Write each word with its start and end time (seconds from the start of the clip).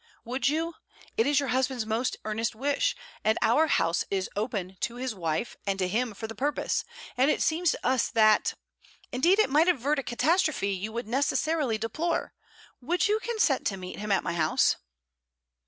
'Would 0.25 0.47
you 0.49 0.73
it 1.15 1.27
is 1.27 1.39
your 1.39 1.49
husband's 1.49 1.85
most 1.85 2.17
earnest 2.25 2.55
wish; 2.55 2.95
and 3.23 3.37
our 3.39 3.67
house 3.67 4.03
is 4.09 4.31
open 4.35 4.75
to 4.79 4.95
his 4.95 5.13
wife 5.13 5.55
and 5.67 5.77
to 5.77 5.87
him 5.87 6.15
for 6.15 6.25
the 6.25 6.33
purpose; 6.33 6.83
and 7.15 7.29
it 7.29 7.39
seems 7.39 7.69
to 7.69 7.85
us 7.87 8.09
that... 8.09 8.55
indeed 9.11 9.37
it 9.37 9.51
might 9.51 9.67
avert 9.67 9.99
a 9.99 10.03
catastrophe 10.03 10.69
you 10.71 10.91
would 10.91 11.07
necessarily 11.07 11.77
deplore: 11.77 12.33
would 12.81 13.07
you 13.07 13.19
consent 13.19 13.67
to 13.67 13.77
meet 13.77 13.99
him 13.99 14.11
at 14.11 14.23
my 14.23 14.33
house?' 14.33 14.75